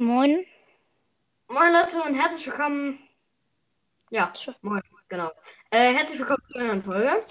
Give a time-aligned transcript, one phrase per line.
[0.00, 0.46] Moin.
[1.48, 2.98] Moin Leute und herzlich willkommen.
[4.08, 5.30] Ja, moin, genau.
[5.68, 7.26] Äh, herzlich willkommen zu einer neuen Folge.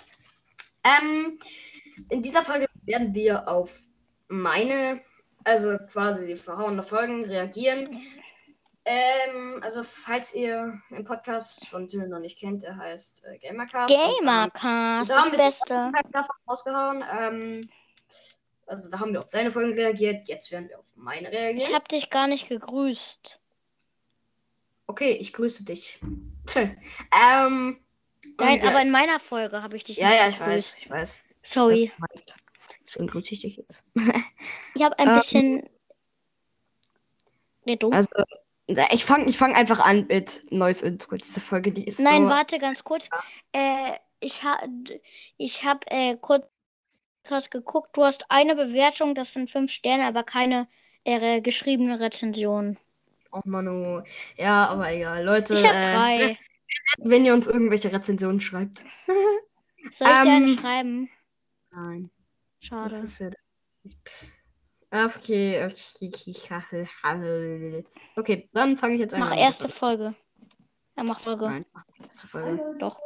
[0.83, 1.39] Ähm,
[2.09, 3.79] in dieser Folge werden wir auf
[4.27, 5.01] meine,
[5.43, 7.89] also quasi die verhauene Folgen reagieren.
[8.85, 13.91] Ähm, also falls ihr den Podcast von Tim noch nicht kennt, der heißt äh, Gamercast.
[13.91, 15.91] Und Gamercast, da haben das wir Beste.
[16.47, 17.03] rausgehauen.
[17.11, 17.69] Ähm,
[18.67, 20.27] also da haben wir auf seine Folgen reagiert.
[20.27, 21.69] Jetzt werden wir auf meine reagieren.
[21.69, 23.39] Ich hab dich gar nicht gegrüßt.
[24.87, 25.99] Okay, ich grüße dich.
[26.55, 27.79] ähm,
[28.37, 30.49] Nein, und, äh, aber in meiner Folge habe ich dich Ja, nicht ja, ich gegrüßt.
[30.49, 31.21] weiß, ich weiß.
[31.43, 31.91] Sorry.
[32.85, 33.83] Deswegen grüße ich dich jetzt.
[34.75, 35.69] Ich habe ein Ähm, bisschen.
[37.65, 37.89] Nee, du?
[37.91, 38.09] Also,
[38.91, 41.15] ich fange ich fang einfach an mit neues Intro.
[41.15, 42.29] Diese Folge, die ist Nein, so.
[42.29, 43.07] warte ganz kurz.
[43.51, 45.01] Äh, ich habe
[45.37, 46.45] ich hab, äh, kurz
[47.31, 47.95] was geguckt.
[47.95, 50.67] Du hast eine Bewertung, das sind fünf Sterne, aber keine
[51.03, 52.77] äh, geschriebene Rezension.
[53.31, 54.03] Oh Manu.
[54.37, 55.23] Ja, aber egal.
[55.23, 56.35] Leute, äh,
[56.99, 58.85] wenn ihr uns irgendwelche Rezensionen schreibt.
[59.07, 61.09] Soll ich dir eine ähm, schreiben?
[61.71, 62.11] Nein.
[62.59, 62.95] Das Schade.
[62.95, 63.29] ist ja.
[64.93, 66.11] Okay, okay.
[68.17, 69.39] Okay, dann fange ich jetzt einfach Mach an.
[69.39, 70.13] erste Folge.
[70.97, 71.45] Ja, mach Folge.
[71.45, 72.75] Nein, mach erste Folge.
[72.77, 72.99] Doch.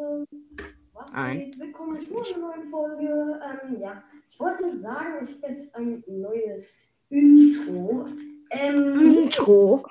[0.96, 1.60] Was geht?
[1.60, 3.40] Willkommen zu einer neuen Folge.
[3.44, 8.08] Ähm, ja, ich wollte sagen, ich habe jetzt ein neues Intro.
[8.52, 9.86] Ähm, Intro.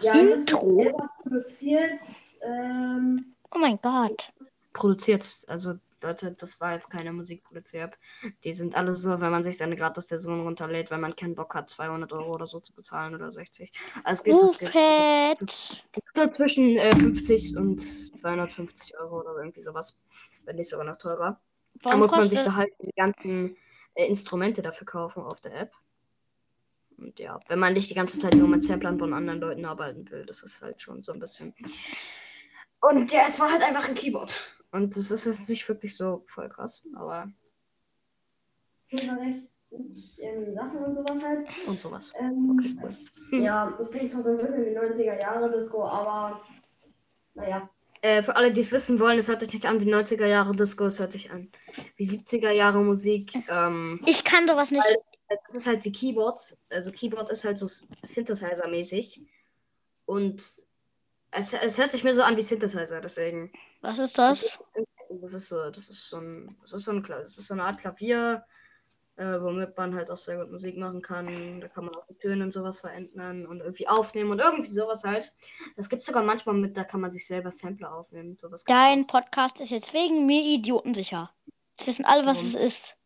[0.00, 0.82] ja, ich Intro?
[0.82, 2.00] selber produziert.
[2.42, 4.30] Ähm, Oh mein Gott.
[4.74, 5.24] produziert.
[5.48, 7.98] Also, Leute, das war jetzt keine Musik-Produziert.
[8.44, 11.68] Die sind alle so, wenn man sich eine Gratis-Version runterlädt, wenn man keinen Bock hat,
[11.70, 13.72] 200 Euro oder so zu bezahlen oder 60.
[14.04, 19.98] Also, es geht es geht so, zwischen äh, 50 und 250 Euro oder irgendwie sowas.
[20.44, 21.40] Wenn nicht sogar noch teurer.
[21.74, 23.56] Da Warum muss man sich da halt die ganzen
[23.94, 25.72] äh, Instrumente dafür kaufen auf der App.
[26.98, 30.10] Und ja, wenn man nicht die ganze Zeit nur mit Samplern von anderen Leuten arbeiten
[30.10, 31.54] will, das ist halt schon so ein bisschen.
[32.80, 34.59] Und ja, es war halt einfach ein Keyboard.
[34.72, 37.30] Und das ist jetzt nicht wirklich so voll krass, aber
[38.92, 39.48] Recht,
[40.18, 41.46] ähm, Sachen und sowas halt.
[41.66, 42.12] und sowas.
[42.18, 42.94] Ähm, Okay, cool.
[43.30, 43.42] Hm.
[43.44, 46.40] Ja, es klingt zwar so ein bisschen wie 90er Jahre Disco, aber
[47.34, 47.70] naja.
[48.02, 50.54] Äh, für alle, die es wissen wollen, es hört sich nicht an wie 90er Jahre
[50.56, 51.50] Disco, es hört sich an
[51.96, 53.32] wie 70er Jahre Musik.
[53.48, 54.84] Ähm, ich kann sowas nicht.
[55.48, 56.56] es ist halt wie Keyboard.
[56.70, 59.20] Also Keyboard ist halt so Synthesizer-mäßig.
[60.06, 60.42] Und
[61.32, 63.52] es, es hört sich mir so an wie Synthesizer, deswegen.
[63.80, 64.58] Was ist das?
[65.08, 67.64] Das ist so, das ist so ein, das ist so ein, das ist so eine
[67.64, 68.44] Art Klavier,
[69.16, 71.60] äh, womit man halt auch sehr gut Musik machen kann.
[71.60, 75.04] Da kann man auch die Töne und sowas verändern und irgendwie aufnehmen und irgendwie sowas
[75.04, 75.34] halt.
[75.76, 78.36] Das gibt es sogar manchmal mit, da kann man sich selber Sampler aufnehmen.
[78.36, 79.06] Sowas Dein.
[79.06, 81.32] Podcast ist jetzt wegen mir idiotensicher.
[81.78, 82.48] Jetzt wissen alle, was Warum?
[82.48, 82.96] es ist.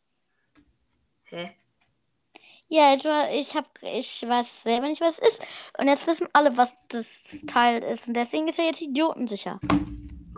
[1.24, 1.56] Hä?
[2.68, 2.94] Ja,
[3.30, 5.42] ich hab, ich weiß selber nicht, was es ist.
[5.78, 8.08] Und jetzt wissen alle, was das Teil ist.
[8.08, 9.60] Und deswegen ist er jetzt idiotensicher.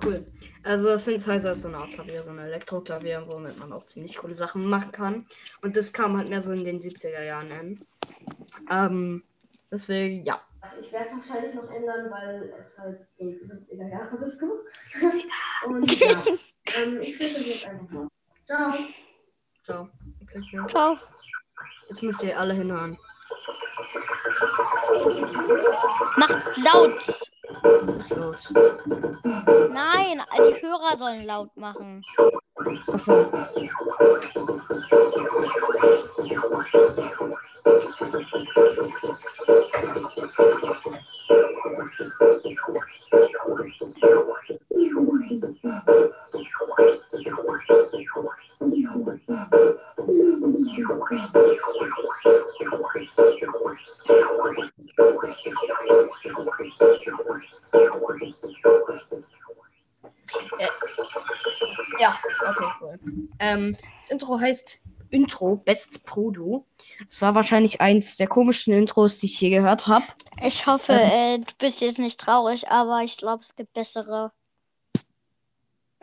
[0.03, 0.27] Cool.
[0.63, 4.35] Also Synthesizer ist so eine Art Klavier, so ein Elektroklavier, womit man auch ziemlich coole
[4.35, 5.27] Sachen machen kann.
[5.63, 7.87] Und das kam halt mehr so in den 70er Jahren hin.
[8.71, 9.23] Ähm,
[9.71, 10.41] deswegen, ja.
[10.81, 14.47] Ich werde es wahrscheinlich noch ändern, weil es halt so ein 50er Jahre Disco.
[15.67, 16.25] Und ja,
[16.83, 18.09] ähm, ich schließe es jetzt einfach mal.
[18.45, 18.75] Ciao.
[19.65, 19.89] Ciao.
[20.23, 20.69] Okay, cool.
[20.69, 20.99] Ciao.
[21.89, 22.99] Jetzt müsst ihr alle hinhören.
[26.17, 26.93] Macht laut.
[27.63, 28.53] Was ist los?
[29.71, 32.03] Nein, die Hörer sollen laut machen.
[32.89, 33.27] Achso.
[61.99, 62.99] Ja, okay, cool.
[63.39, 66.67] Ähm, das Intro heißt Intro Best Prodo.
[67.07, 70.07] Das war wahrscheinlich eins der komischsten Intros, die ich je gehört habe.
[70.43, 74.33] Ich hoffe, äh, du bist jetzt nicht traurig, aber ich glaube, es gibt bessere.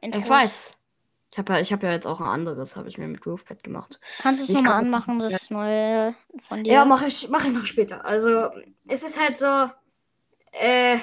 [0.02, 0.24] Intros.
[0.24, 0.78] Ich weiß.
[1.32, 3.64] Ich habe ja, ich hab ja jetzt auch ein anderes, habe ich mir mit GroovePad
[3.64, 4.00] gemacht.
[4.20, 6.14] Kannst du es nochmal kann- anmachen, das neue
[6.48, 6.74] von dir?
[6.74, 8.06] Ja, mache ich, mach ich noch später.
[8.06, 8.50] Also,
[8.88, 9.48] es ist halt so,
[10.52, 10.98] äh,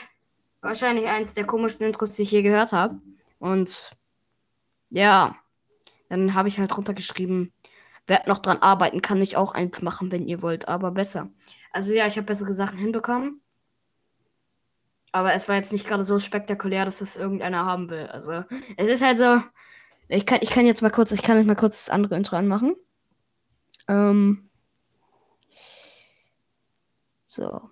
[0.60, 3.00] wahrscheinlich eins der komischsten Intros, die ich je gehört habe.
[3.38, 3.96] Und
[4.90, 5.36] ja,
[6.08, 7.52] dann habe ich halt runtergeschrieben,
[8.06, 11.30] werd noch dran arbeiten, kann ich auch eins machen, wenn ihr wollt, aber besser.
[11.72, 13.40] Also ja, ich habe bessere Sachen hinbekommen.
[15.12, 18.06] Aber es war jetzt nicht gerade so spektakulär, dass das irgendeiner haben will.
[18.06, 18.44] Also,
[18.76, 19.42] es ist halt so.
[20.08, 22.36] Ich kann, ich kann jetzt mal kurz, ich kann jetzt mal kurz das andere Intro
[22.36, 22.76] anmachen.
[23.88, 24.50] Ähm.
[27.26, 27.70] So.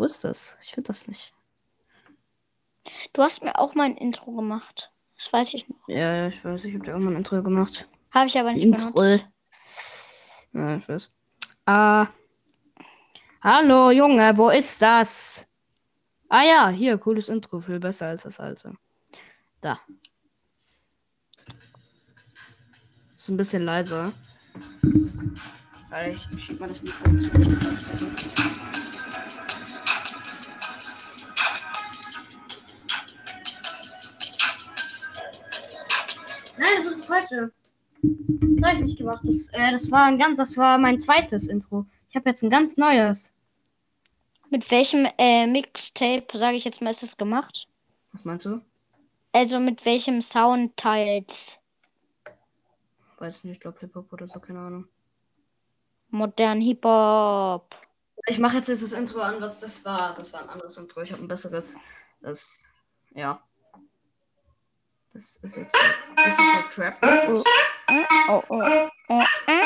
[0.00, 0.56] Wo ist das?
[0.62, 1.34] Ich finde das nicht.
[3.12, 4.90] Du hast mir auch mal ein Intro gemacht.
[5.18, 5.76] Das weiß ich noch.
[5.88, 7.86] Ja, ich weiß, ich habe da irgendwann ein Intro gemacht.
[8.10, 8.92] Habe ich aber nicht Intro.
[8.92, 9.28] benutzt.
[10.54, 11.14] Ja, ich weiß.
[11.66, 12.06] Ah.
[13.42, 15.46] Hallo, Junge, wo ist das?
[16.30, 18.72] Ah ja, hier, cooles Intro, viel besser als das alte.
[19.60, 19.78] Da.
[23.10, 24.10] Ist ein bisschen leiser.
[26.08, 28.79] Ich schieb mal das Mikro.
[36.60, 37.52] Nein, das ist das falsche.
[38.02, 39.22] Das habe ich nicht gemacht.
[39.24, 41.86] Das, äh, das war ein ganz, das war mein zweites Intro.
[42.10, 43.32] Ich habe jetzt ein ganz neues.
[44.50, 47.66] Mit welchem äh, Mixtape, sage ich jetzt mal, ist es gemacht?
[48.12, 48.60] Was meinst du?
[49.32, 51.56] Also mit welchem Sound teils?
[53.18, 54.88] Weiß nicht, ich glaube Hip-Hop oder so, keine Ahnung.
[56.10, 57.74] Modern Hip-Hop.
[58.26, 60.14] Ich mache jetzt dieses Intro an, was das war.
[60.14, 61.00] Das war ein anderes Intro.
[61.00, 61.78] Ich habe ein besseres.
[62.20, 62.64] Das.
[63.14, 63.42] Ja.
[65.20, 66.96] Das ist halt Trap.
[67.04, 67.42] Uh, oh,
[68.28, 69.59] oh, oh, oh, oh, oh.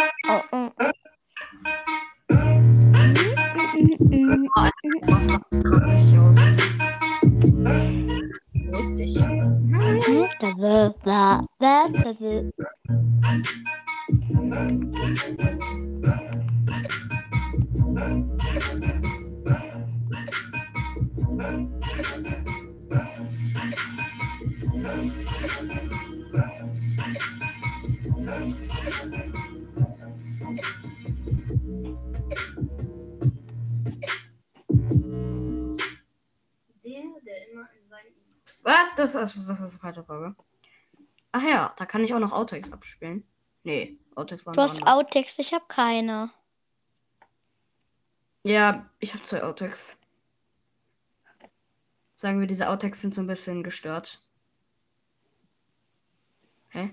[38.96, 40.34] Das ist, das ist eine falsche Frage.
[41.32, 43.22] Ach ja, da kann ich auch noch Outtakes abspielen.
[43.62, 44.82] Nee, Outtakes waren Du hast.
[44.82, 46.30] Outtakes, ich habe keine.
[48.46, 49.98] Ja, ich habe zwei Outtakes.
[52.14, 54.23] Sagen wir, diese Outtakes sind so ein bisschen gestört.
[56.74, 56.88] Hä?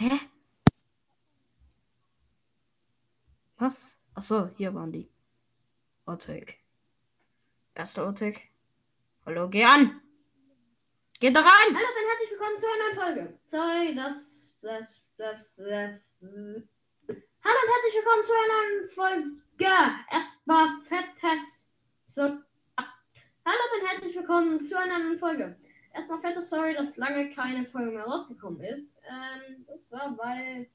[0.00, 0.18] Hä?
[3.58, 3.96] Was?
[4.14, 5.10] Ach so, hier waren die.
[6.06, 6.54] Outtake.
[7.74, 8.40] Erster Outtake.
[9.26, 10.00] Hallo, geh an!
[11.20, 11.76] Geh doch an!
[11.76, 13.38] Hallo und herzlich willkommen zu einer neuen Folge.
[13.44, 14.56] Sorry, das.
[14.62, 14.84] das,
[15.18, 19.74] das, das Hallo und herzlich willkommen zu einer neuen Folge.
[20.10, 21.70] Erstmal fettes.
[22.06, 22.22] So.
[22.22, 25.60] Hallo und herzlich willkommen zu einer neuen Folge.
[25.92, 28.96] Erstmal fettes Sorry, dass lange keine Folge mehr rausgekommen ist.
[29.08, 30.68] Ähm, das war, weil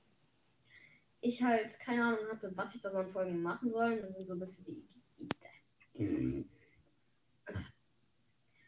[1.22, 4.02] ich halt keine Ahnung hatte, was ich da so an Folgen machen soll.
[4.02, 4.84] Das sind so ein bisschen die.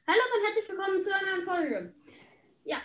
[0.07, 1.93] Hallo und herzlich willkommen zu einer neuen Folge.
[2.63, 2.77] Ja,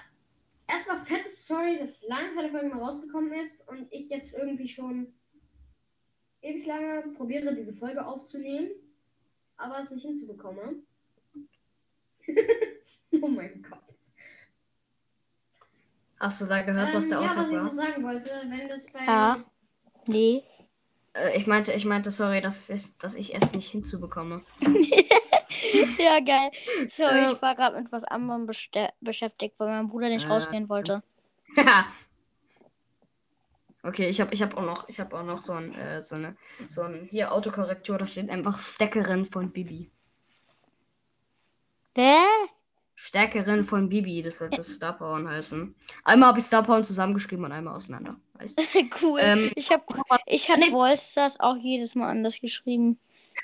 [0.66, 5.12] erstmal fettes Sorry, dass lange keine Folge mehr rausgekommen ist und ich jetzt irgendwie schon
[6.42, 8.70] ewig lange probiere, diese Folge aufzunehmen,
[9.56, 10.82] aber es nicht hinzubekomme.
[13.22, 13.78] oh mein Gott.
[16.18, 17.64] Hast du da gehört, was der Ähm, ja, was ich war?
[17.64, 19.44] noch sagen wollte, wenn das bei Ja.
[20.06, 20.42] Nee.
[21.14, 24.42] Äh, ich meinte, ich meinte, sorry, dass ich, dass ich es nicht hinzubekomme.
[25.98, 26.50] ja, geil.
[26.90, 27.32] Sorry, Ja.
[27.32, 30.28] ich war gerade mit was anderem beschäftigt, weil mein Bruder nicht Äh.
[30.28, 31.02] rausgehen wollte.
[33.82, 36.16] okay, ich habe ich hab auch noch, ich habe auch noch so ein, äh, so
[36.16, 36.36] eine,
[36.68, 39.90] so ein, hier Autokorrektur, da steht einfach Steckerin von Bibi.
[41.96, 42.24] Hä?
[43.02, 45.74] Stärkerin von Bibi, das wird das Star Power heißen.
[46.04, 48.16] Einmal habe ich Star Power zusammengeschrieben und einmal auseinander.
[48.34, 48.62] Weißt du?
[49.02, 49.18] cool.
[49.22, 49.82] Ähm, ich habe
[50.26, 50.70] ich hab nee.
[50.70, 52.98] Voice das auch jedes Mal anders geschrieben.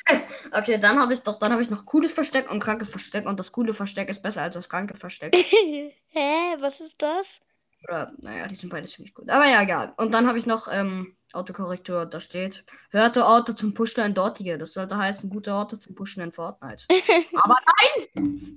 [0.52, 3.40] Okay, dann habe ich doch, dann habe ich noch cooles Versteck und krankes Versteck und
[3.40, 5.34] das coole Versteck ist besser als das kranke Versteck.
[6.08, 6.56] Hä?
[6.60, 7.40] Was ist das?
[7.84, 9.28] Oder, naja, die sind beide ziemlich gut.
[9.30, 9.94] Aber ja, egal.
[9.96, 14.56] Und dann habe ich noch ähm, Autokorrektur, da steht, hörte Orte zum Pushen in Dortige.
[14.58, 16.84] Das sollte heißen, gute Orte zum Pushen in Fortnite.
[17.34, 18.08] Aber nein!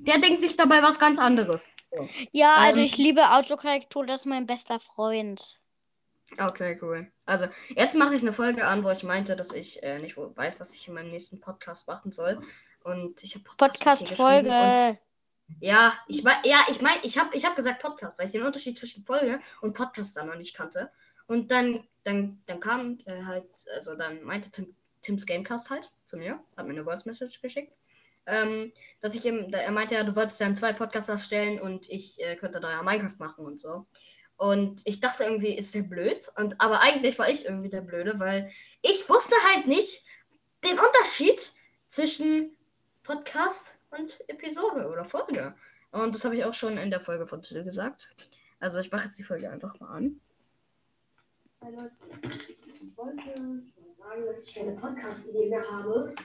[0.06, 1.72] Der denkt sich dabei was ganz anderes.
[1.92, 2.08] So.
[2.32, 2.86] Ja, also Ähm.
[2.86, 5.60] ich liebe Autokorrektur, das ist mein bester Freund.
[6.38, 7.12] Okay, cool.
[7.26, 10.60] Also, jetzt mache ich eine Folge an, wo ich meinte, dass ich äh, nicht weiß,
[10.60, 12.40] was ich in meinem nächsten Podcast machen soll.
[12.84, 15.00] Und ich habe Podcast-Folge.
[15.60, 18.44] Ja, ich mein, ja, ich meine, ich habe ich hab gesagt Podcast, weil ich den
[18.44, 20.92] Unterschied zwischen Folge und Podcast dann noch nicht kannte.
[21.26, 26.18] Und dann, dann, dann kam äh, halt, also dann meinte Tim, Tims Gamecast halt zu
[26.18, 27.74] mir, hat mir eine Voice Message geschickt.
[28.26, 32.22] Ähm, dass ich ihm, er meinte ja, du wolltest ja zwei Podcasts erstellen und ich
[32.24, 33.88] äh, könnte da ja Minecraft machen und so.
[34.38, 36.26] Und ich dachte irgendwie, ist der blöd.
[36.38, 38.52] Und aber eigentlich war ich irgendwie der Blöde, weil
[38.82, 40.06] ich wusste halt nicht
[40.64, 41.52] den Unterschied
[41.88, 42.56] zwischen
[43.04, 45.56] Podcast und Episode oder Folge.
[45.92, 48.10] Und das habe ich auch schon in der Folge von Till gesagt.
[48.60, 50.22] Also ich mache jetzt die Folge einfach mal an.
[51.62, 51.92] Hi Leute,
[52.82, 53.62] ich wollte mal
[53.98, 56.16] sagen, dass ich eine Podcast-Idee mehr habe.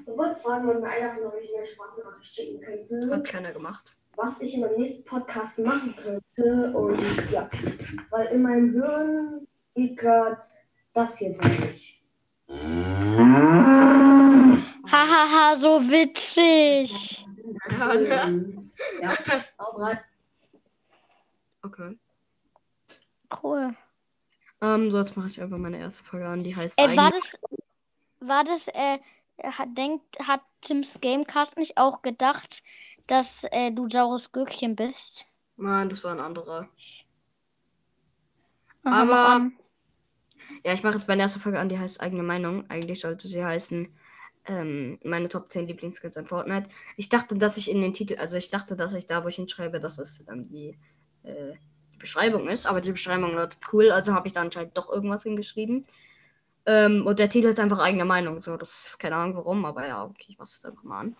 [0.00, 3.96] Ich wollte fragen, ob mir einer von euch eine Sprachnachricht schicken könnte, Hat keiner gemacht.
[4.16, 6.72] was ich in meinem nächsten Podcast machen könnte.
[6.72, 7.48] Und ja,
[8.10, 10.40] weil in meinem Hirn geht gerade
[10.92, 12.00] das hier durch.
[14.90, 17.24] Hahaha, so witzig.
[17.68, 19.16] Und, ja,
[19.58, 19.98] auch rein.
[21.62, 21.98] Okay.
[23.42, 23.74] Cool.
[24.60, 26.44] Ähm, so, jetzt mache ich einfach meine erste Folge an.
[26.44, 27.36] Die heißt Äh, war das,
[28.20, 28.98] war das, äh,
[29.42, 32.62] hat, denkt, hat Tims Gamecast nicht auch gedacht,
[33.06, 35.26] dass äh, du saures Gürkchen bist?
[35.56, 36.68] Nein, das war ein anderer.
[38.84, 39.50] Aha, Aber-.
[40.64, 42.68] Ja, ich mache jetzt meine erste Folge an, die heißt eigene Meinung.
[42.70, 43.88] Eigentlich sollte sie heißen,
[44.46, 46.68] ähm, meine Top 10 Lieblingsskills in Fortnite.
[46.96, 49.36] Ich dachte, dass ich in den Titel, also ich dachte, dass ich da, wo ich
[49.36, 50.78] hinschreibe, dass es ähm, die,
[51.22, 51.54] äh,
[51.94, 55.22] die Beschreibung ist, aber die Beschreibung lautet cool, also habe ich da anscheinend doch irgendwas
[55.22, 55.86] hingeschrieben.
[56.66, 60.04] Ähm, und der Titel ist einfach eigene Meinung, so, das, keine Ahnung warum, aber ja,
[60.04, 61.16] okay, ich mach's jetzt einfach mal an.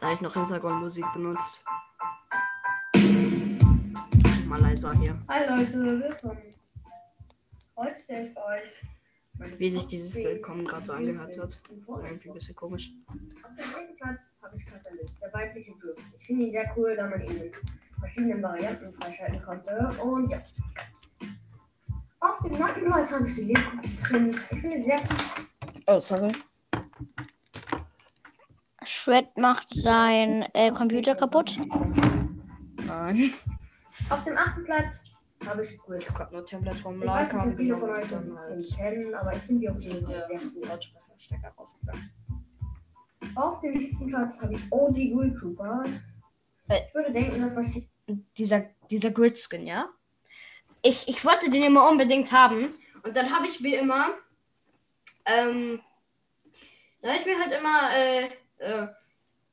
[0.00, 1.64] Da ich noch Hintergrundmusik benutzt.
[4.46, 5.18] Mal leiser hier.
[5.28, 6.54] Hi Leute, willkommen.
[7.76, 8.97] Heute stelle ich euch.
[9.38, 11.52] Wie sich dieses Willkommen gerade so angehört hat.
[11.86, 12.02] Vor.
[12.02, 12.92] Irgendwie ein bisschen komisch.
[13.42, 16.02] Auf dem zehnten Platz habe ich Catalyst, der weibliche Drift.
[16.16, 17.52] Ich finde ihn sehr cool, da man ihn in
[18.00, 19.90] verschiedenen Varianten freischalten konnte.
[20.02, 20.42] Und ja.
[22.20, 24.52] Auf dem neunten Platz habe ich die Lebkuchen-Twins.
[24.52, 25.72] Ich finde sehr cool.
[25.86, 26.32] Oh, sorry.
[28.84, 31.56] Shred macht sein äh, Computer kaputt.
[32.86, 33.32] Nein.
[34.10, 35.00] Auf dem achten Platz
[35.48, 36.02] habe ich Grid.
[36.02, 38.48] Ich hab nur Tablet vom Ich weiß nicht, Lager viele von euch und dann das
[38.48, 40.66] halt kennen, aber ich finde die auf jeden Fall sehr cool.
[40.66, 42.10] Lautsprecherstecker rausgegangen.
[43.34, 45.84] Auf dem siebten Platz habe ich OG Ghoul Trooper.
[46.68, 46.80] Äh.
[46.86, 47.88] Ich würde denken, das versteht.
[48.38, 49.90] Dieser, dieser Grid-Skin, ja?
[50.82, 52.74] Ich, ich wollte den immer unbedingt haben.
[53.02, 54.08] Und dann habe ich mir immer.
[55.26, 55.80] Ähm.
[57.02, 57.90] Da habe ich mir halt immer.
[57.94, 58.24] Äh,
[58.58, 58.88] äh,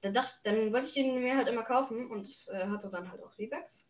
[0.01, 3.21] dann, dachte, dann wollte ich den mir halt immer kaufen und äh, hatte dann halt
[3.23, 3.87] auch V-Bucks.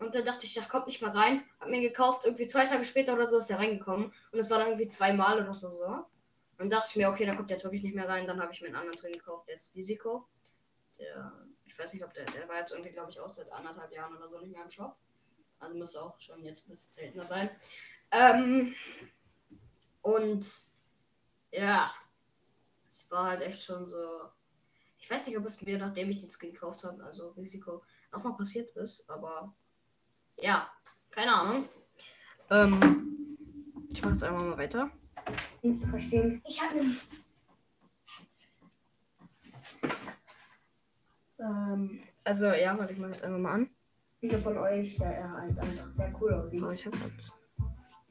[0.00, 1.44] Und dann dachte ich, ach, kommt nicht mal rein.
[1.60, 4.12] Hab mir gekauft, irgendwie zwei Tage später oder so ist der reingekommen.
[4.32, 5.68] Und es war dann irgendwie zweimal oder so.
[5.68, 6.04] so.
[6.58, 8.26] Und dachte ich mir, okay, dann kommt der jetzt wirklich nicht mehr rein.
[8.26, 10.26] Dann habe ich mir einen anderen Skin gekauft, der ist Risiko.
[10.98, 11.32] Der,
[11.66, 14.16] ich weiß nicht, ob der, der war jetzt irgendwie, glaube ich, auch seit anderthalb Jahren
[14.16, 14.96] oder so nicht mehr im Shop.
[15.58, 17.50] Also müsste auch schon jetzt ein bisschen seltener sein.
[18.10, 18.74] Ähm,
[20.00, 20.72] und
[21.52, 21.92] ja,
[22.88, 24.30] es war halt echt schon so.
[24.98, 28.36] Ich weiß nicht, ob es mir, nachdem ich den Skin gekauft habe, also Risiko, nochmal
[28.36, 29.54] passiert ist, aber
[30.40, 30.68] ja,
[31.10, 31.68] keine Ahnung.
[32.50, 33.36] Ähm,
[33.90, 34.90] ich mache jetzt einfach mal weiter.
[35.90, 36.42] verstehen.
[36.48, 36.90] Ich habe eine
[41.40, 43.70] Ähm, also ja, warte, ich mache jetzt einfach mal an.
[44.20, 46.60] Viele von euch, da er halt einfach sehr cool aussieht.
[46.60, 47.12] So, ich habe halt.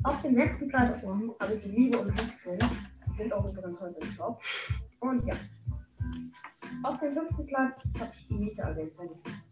[0.04, 2.12] Auf dem sechsten Platz habe ich die Liebe und.
[2.12, 4.42] Die sind auch übrigens heute im Shop.
[5.00, 5.36] Und ja.
[6.84, 9.10] Auf dem fünften Platz habe ich Elite-Agentin.
[9.10, 9.49] Auf dem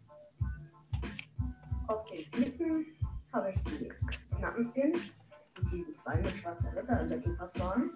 [2.38, 2.86] vierten
[3.32, 3.90] habe ich die
[4.36, 5.10] Knappenskins,
[5.58, 7.90] die Season 2 mit schwarzer Ritter im Battle Pass waren.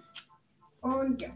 [0.81, 1.29] Und ja.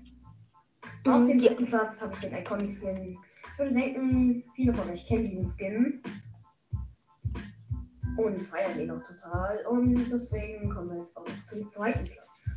[1.05, 1.49] Auf dem Ja.
[1.49, 3.17] dritten Platz habe ich den Iconic Skin.
[3.53, 6.01] Ich würde denken, viele von euch kennen diesen Skin.
[8.17, 9.65] Und feiern ihn auch total.
[9.67, 12.49] Und deswegen kommen wir jetzt auch zum zweiten Platz.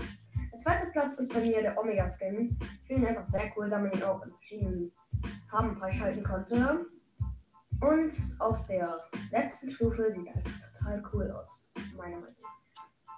[0.52, 2.58] Der zweite Platz ist bei mir der Omega Skin.
[2.82, 4.92] Ich finde ihn einfach sehr cool, da man ihn auch in verschiedenen
[5.48, 6.86] Farben freischalten konnte.
[7.80, 12.60] Und auf der letzten Stufe sieht einfach total cool aus, meiner Meinung nach.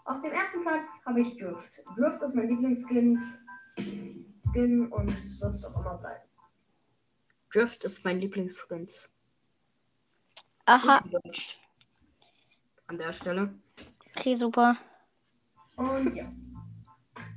[0.05, 1.85] Auf dem ersten Platz habe ich Drift.
[1.97, 3.19] Drift ist mein Lieblingsskin
[3.77, 6.29] Skin und wird es auch immer bleiben.
[7.53, 8.89] Drift ist mein Lieblingsskin.
[10.67, 11.05] Aha.
[12.87, 13.55] An der Stelle.
[14.17, 14.77] okay, super.
[15.77, 16.31] Und ja.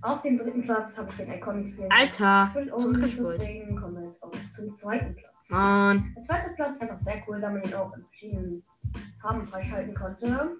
[0.01, 1.91] Auf dem dritten Platz habe ich den Iconic Skin.
[1.91, 2.51] Alter!
[2.73, 5.34] Und deswegen kommen wir jetzt auch zum zweiten Platz.
[5.49, 6.11] Mann.
[6.15, 8.63] Der zweite Platz einfach sehr cool, da man ihn auch in verschiedenen
[9.21, 10.57] Farben freischalten konnte.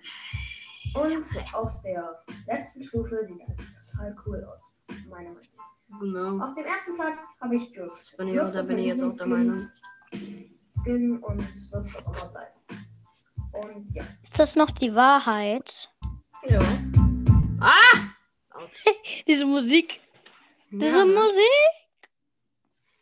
[0.93, 5.99] Und auf der letzten Stufe sieht er einfach total cool aus, meiner Meinung nach.
[5.99, 6.43] Genau.
[6.43, 8.15] Auf dem ersten Platz habe ich Drift.
[8.17, 9.71] Bin ich- Drift da bin ich jetzt auch der Lieblings-
[10.81, 12.85] Skin und wird es auch immer bleiben.
[13.53, 14.03] Und ja.
[14.23, 15.89] Ist das noch die Wahrheit?
[16.47, 16.59] Ja.
[17.61, 17.97] Ah!
[19.27, 19.99] Diese Musik.
[20.69, 21.05] Diese Ja?
[21.05, 21.84] Musik?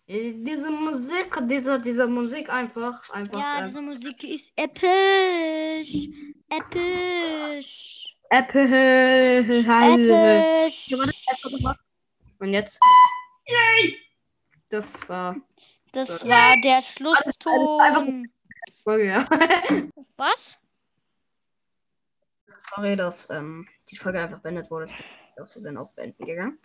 [0.07, 3.39] Äh, Diese Musik, diese, diese Musik einfach, einfach.
[3.39, 5.93] Ja, ähm, diese Musik ist episch.
[6.49, 8.15] Episch.
[8.29, 9.67] Episch.
[9.69, 10.93] Episch.
[12.39, 12.79] Und jetzt.
[14.69, 15.35] Das war
[15.93, 16.29] Das Yay!
[16.29, 18.27] war der einfach- Schlusston.
[18.83, 19.25] Folge, ja.
[20.17, 20.57] Was?
[22.47, 24.91] Sorry, dass ähm, die Folge einfach beendet wurde.
[25.35, 26.59] Ich aus Versehen auf Beenden gegangen.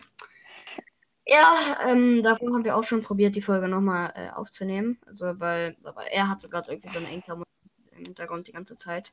[1.29, 4.99] Ja, ähm, davor haben wir auch schon probiert, die Folge nochmal äh, aufzunehmen.
[5.05, 7.37] Also, weil, aber er hat sogar irgendwie so eine Enker
[7.91, 9.11] im Hintergrund die ganze Zeit.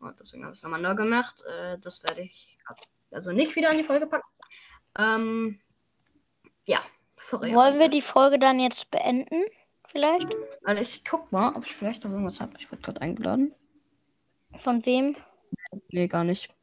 [0.00, 1.44] Und deswegen habe ich es nochmal neu gemacht.
[1.44, 2.58] Äh, das werde ich
[3.10, 4.28] also nicht wieder in die Folge packen.
[4.98, 5.60] Ähm,
[6.64, 6.80] ja,
[7.16, 7.54] sorry.
[7.54, 9.42] Wollen wir die Folge dann jetzt beenden?
[9.88, 10.28] Vielleicht?
[10.64, 12.52] Also ich guck mal, ob ich vielleicht noch irgendwas habe.
[12.58, 13.54] Ich wurde gerade eingeladen.
[14.60, 15.16] Von wem?
[15.90, 16.54] Nee, gar nicht.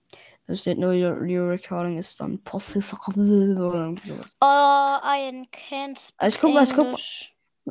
[0.47, 2.37] Da steht nur, your, your recording is done.
[2.39, 4.35] Possible oder irgendwie sowas.
[4.41, 7.01] Oh, I can't speak Also ich guck mal, ich guck mal.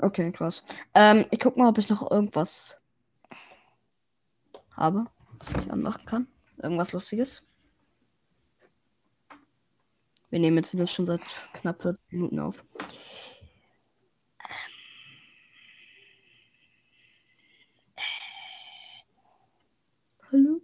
[0.06, 0.64] Okay, krass.
[0.94, 2.80] Ähm, ich guck mal, ob ich noch irgendwas
[4.76, 5.04] habe,
[5.38, 6.26] was ich anmachen kann.
[6.60, 7.46] Irgendwas Lustiges.
[10.30, 11.20] Wir nehmen jetzt wieder schon seit
[11.52, 12.64] knapp 40 Minuten auf.
[20.32, 20.60] Hallo?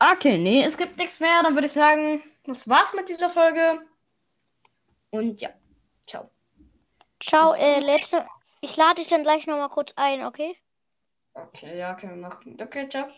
[0.00, 1.42] Okay, nee, es gibt nichts mehr.
[1.42, 3.80] Dann würde ich sagen, das war's mit dieser Folge.
[5.10, 5.50] Und ja,
[6.06, 6.30] ciao.
[7.20, 8.26] Ciao, äh, letzte.
[8.60, 10.56] Ich lade dich dann gleich nochmal kurz ein, okay?
[11.34, 12.56] Okay, ja, können wir machen.
[12.60, 13.08] Okay, ciao.